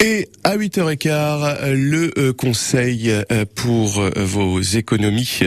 Et 0.00 0.28
à 0.44 0.56
8h15, 0.56 1.72
le 1.72 2.12
euh, 2.18 2.32
conseil 2.32 3.10
euh, 3.10 3.44
pour 3.56 3.98
euh, 3.98 4.10
vos 4.16 4.60
économies 4.60 5.40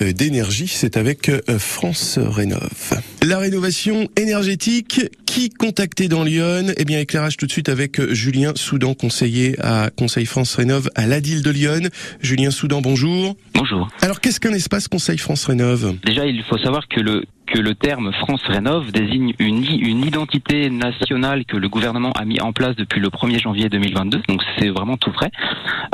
d'énergie, 0.00 0.68
c'est 0.68 0.96
avec 0.96 1.30
France 1.58 2.18
Rénov. 2.18 3.00
La 3.22 3.38
rénovation 3.38 4.08
énergétique, 4.16 5.00
qui 5.24 5.48
contacter 5.50 6.08
dans 6.08 6.22
Lyon? 6.22 6.72
Eh 6.76 6.84
bien, 6.84 7.00
éclairage 7.00 7.36
tout 7.36 7.46
de 7.46 7.50
suite 7.50 7.68
avec 7.68 8.00
Julien 8.12 8.52
Soudan, 8.56 8.94
conseiller 8.94 9.56
à 9.60 9.90
Conseil 9.96 10.26
France 10.26 10.54
Rénov 10.54 10.90
à 10.94 11.06
l'ADIL 11.06 11.42
de 11.42 11.50
Lyon. 11.50 11.88
Julien 12.20 12.50
Soudan, 12.50 12.82
bonjour. 12.82 13.36
Bonjour. 13.54 13.88
Alors, 14.02 14.20
qu'est-ce 14.20 14.40
qu'un 14.40 14.52
espace 14.52 14.88
Conseil 14.88 15.18
France 15.18 15.46
Rénov? 15.46 15.96
Déjà, 16.04 16.26
il 16.26 16.42
faut 16.44 16.58
savoir 16.58 16.86
que 16.88 17.00
le 17.00 17.24
que 17.56 17.62
le 17.62 17.74
terme 17.74 18.12
France 18.12 18.42
Rénov 18.48 18.92
désigne 18.92 19.32
une, 19.38 19.64
identité 20.04 20.68
nationale 20.68 21.46
que 21.46 21.56
le 21.56 21.70
gouvernement 21.70 22.12
a 22.12 22.26
mis 22.26 22.38
en 22.38 22.52
place 22.52 22.76
depuis 22.76 23.00
le 23.00 23.08
1er 23.08 23.40
janvier 23.40 23.70
2022. 23.70 24.20
Donc 24.28 24.42
c'est 24.58 24.68
vraiment 24.68 24.98
tout 24.98 25.10
frais, 25.10 25.30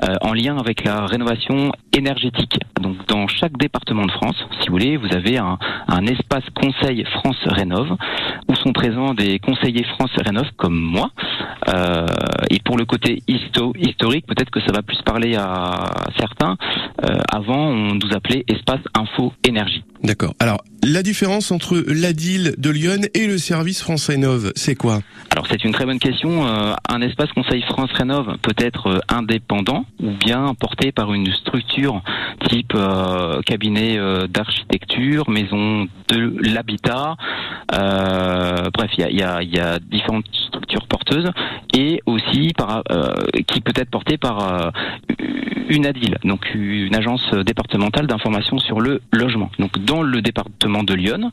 euh, 0.03 0.17
en 0.23 0.33
lien 0.33 0.59
avec 0.59 0.83
la 0.83 1.07
rénovation 1.07 1.71
énergétique. 1.93 2.59
Donc 2.81 3.07
dans 3.07 3.29
chaque 3.29 3.57
département 3.57 4.05
de 4.07 4.11
France, 4.11 4.35
si 4.61 4.67
vous 4.67 4.73
voulez, 4.73 4.97
vous 4.97 5.15
avez 5.15 5.39
un, 5.39 5.57
un 5.87 6.05
espace 6.07 6.43
Conseil 6.61 7.05
France 7.05 7.39
Rénov 7.45 7.97
où 8.49 8.57
sont 8.57 8.73
présents 8.73 9.15
des 9.15 9.39
conseillers 9.39 9.85
France 9.85 10.11
Rénov 10.17 10.49
comme 10.57 10.75
moi. 10.75 11.11
Euh, 11.69 12.07
et 12.51 12.61
pour 12.61 12.77
le 12.77 12.85
côté 12.85 13.23
histo 13.29 13.73
historique, 13.79 14.27
peut-être 14.27 14.51
que 14.51 14.61
ça 14.61 14.73
va 14.73 14.83
plus 14.83 15.01
parler 15.03 15.37
à 15.37 15.91
certains. 16.19 16.57
Euh, 17.05 17.19
avant, 17.31 17.69
on 17.69 17.95
nous 17.95 18.13
appelait 18.13 18.45
espace 18.49 18.81
info 18.95 19.33
énergie. 19.47 19.85
D'accord. 20.03 20.35
Alors, 20.41 20.65
la 20.83 21.05
différence 21.05 21.53
entre 21.53 21.81
l'ADIL 21.87 22.57
de 22.59 22.71
Lyon 22.71 23.03
et 23.15 23.29
le 23.29 23.39
service 23.39 23.81
France 23.81 24.09
Rénov, 24.09 24.51
c'est 24.57 24.75
quoi? 24.75 24.99
Alors, 25.31 25.47
c'est 25.49 25.63
une 25.65 25.71
très 25.71 25.87
bonne 25.87 26.01
question. 26.01 26.45
Euh, 26.45 26.75
un 26.89 27.01
espace 27.03 27.31
Conseil 27.33 27.63
France 27.63 27.91
Rénov 27.93 28.37
peut 28.43 28.55
être 28.59 28.89
euh, 28.89 28.99
indépendant 29.09 29.85
ou 30.03 30.11
bien 30.11 30.55
porté 30.59 30.91
par 30.91 31.15
une 31.15 31.33
structure 31.33 32.03
type 32.49 32.73
euh, 32.75 33.41
cabinet 33.43 33.97
d'architecture, 34.29 35.31
maison 35.31 35.87
de 36.09 36.35
l'habitat. 36.53 37.15
bref, 37.71 38.91
il 38.99 39.01
y 39.01 39.05
a, 39.05 39.11
y, 39.11 39.23
a, 39.23 39.43
y 39.43 39.59
a, 39.61 39.79
différentes 39.79 40.27
structures 40.49 40.87
porteuses 40.89 41.31
et 41.75 42.01
aussi 42.07 42.53
par, 42.57 42.83
qui 43.47 43.61
peut 43.61 43.73
être 43.77 43.91
portée 43.91 44.19
par 44.19 44.73
une 45.69 45.87
ADIL, 45.87 46.19
donc 46.25 46.55
une 46.55 46.95
agence 46.95 47.31
départementale 47.47 48.07
d'information 48.07 48.59
sur 48.59 48.81
le 48.81 49.01
logement. 49.13 49.51
Donc 49.59 49.79
dans 49.79 50.03
le 50.03 50.21
département 50.21 50.83
de 50.83 50.95
Lyon 50.95 51.31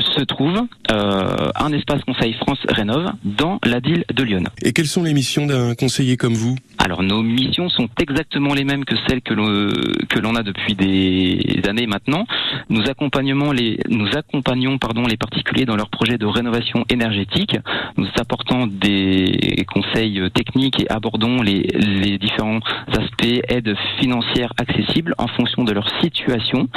se 0.00 0.22
trouve 0.22 0.66
euh, 0.90 1.48
un 1.54 1.72
espace 1.72 2.02
conseil 2.02 2.32
France 2.34 2.58
Rénov 2.68 3.12
dans 3.24 3.58
l'ADIL 3.64 4.04
de 4.12 4.22
Lyon. 4.22 4.44
Et 4.62 4.72
quelles 4.72 4.86
sont 4.86 5.02
les 5.02 5.14
missions 5.14 5.46
d'un 5.46 5.74
conseiller 5.74 6.16
comme 6.16 6.34
vous? 6.34 6.56
Alors 6.78 7.02
nos 7.02 7.22
missions 7.22 7.68
sont 7.68 7.88
exactement 8.00 8.54
les 8.54 8.64
mêmes 8.64 8.84
que 8.84 8.96
celles 9.06 9.22
que 9.22 9.34
l'on 9.34 9.68
que 10.08 10.18
l'on 10.18 10.34
a 10.36 10.42
depuis 10.42 10.74
des 10.74 11.62
années 11.68 11.86
maintenant. 11.86 12.26
Nous 12.68 12.82
accompagnons 12.88 13.52
les 13.52 13.78
nous 13.88 14.08
accompagnons 14.14 14.78
pardon 14.78 15.04
les 15.06 15.16
particuliers 15.16 15.64
dans 15.64 15.76
leurs 15.76 15.90
projets 15.90 16.18
de 16.18 16.26
rénovation 16.26 16.84
énergétique. 16.90 17.56
Nous 17.96 18.08
apportons 18.18 18.66
des 18.66 19.64
conseils 19.72 20.20
techniques 20.34 20.80
et 20.80 20.90
abordons 20.90 21.42
les, 21.42 21.62
les 21.62 22.18
différents 22.18 22.60
aspects 22.88 23.40
aides 23.48 23.74
financières 24.00 24.52
accessibles 24.58 25.14
en 25.18 25.28
fonction 25.28 25.64
de 25.64 25.72
leur 25.72 25.88
situation 26.00 26.68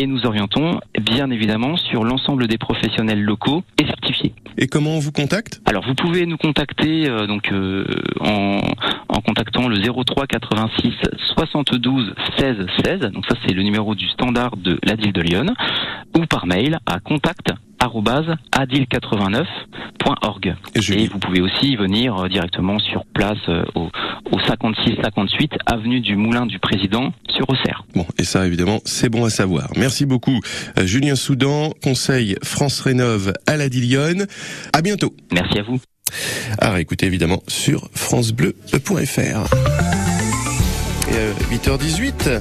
et 0.00 0.06
nous 0.06 0.26
orientons 0.26 0.80
bien 1.00 1.30
évidemment 1.30 1.76
sur 1.76 2.04
l'ensemble 2.04 2.46
des 2.46 2.58
professionnels 2.58 3.22
locaux 3.22 3.62
et 3.80 3.86
certifiés. 3.86 4.32
Et 4.56 4.66
comment 4.66 4.90
on 4.90 4.98
vous 4.98 5.12
contacte? 5.12 5.60
Alors 5.66 5.84
vous 5.86 5.94
pouvez 5.94 6.26
nous 6.26 6.36
contacter 6.36 7.08
euh, 7.08 7.26
donc 7.26 7.52
euh, 7.52 7.84
en, 8.20 8.58
en 8.58 8.97
contactant 9.38 9.68
le 9.68 9.78
03 9.78 10.26
86 10.26 10.94
72 11.36 12.12
16 12.38 12.56
16. 12.84 13.00
Donc 13.12 13.24
ça 13.28 13.36
c'est 13.46 13.54
le 13.54 13.62
numéro 13.62 13.94
du 13.94 14.08
standard 14.08 14.56
de 14.56 14.80
la 14.82 14.96
ville 14.96 15.12
de 15.12 15.20
Lyon 15.20 15.46
ou 16.16 16.26
par 16.26 16.46
mail 16.46 16.80
à 16.86 16.98
contact 16.98 17.52
adil89.org. 17.80 20.56
Et, 20.74 20.80
vous 21.06 21.20
pouvez 21.20 21.40
aussi 21.40 21.76
venir 21.76 22.16
euh, 22.16 22.28
directement 22.28 22.80
sur 22.80 23.04
place 23.14 23.38
au, 23.76 23.88
au 24.32 24.38
56-58 24.38 25.58
avenue 25.64 26.00
du 26.00 26.16
Moulin 26.16 26.46
du 26.46 26.58
Président 26.58 27.12
sur 27.30 27.48
Auxerre. 27.48 27.84
Bon, 27.94 28.04
et 28.18 28.24
ça 28.24 28.44
évidemment 28.44 28.80
c'est 28.84 29.08
bon 29.08 29.24
à 29.24 29.30
savoir. 29.30 29.68
Merci 29.76 30.06
beaucoup 30.06 30.40
Julien 30.84 31.14
Soudan, 31.14 31.70
conseil 31.82 32.34
France 32.42 32.80
Rénov 32.80 33.32
à 33.46 33.56
la 33.56 33.68
Lyon. 33.68 34.26
À 34.72 34.82
bientôt. 34.82 35.14
Merci 35.32 35.60
à 35.60 35.62
vous. 35.62 35.78
À 36.58 36.70
réécouter 36.70 37.06
évidemment 37.06 37.42
sur 37.48 37.88
francebleu.fr. 37.94 39.54
Et 41.10 41.54
8h18. 41.54 42.40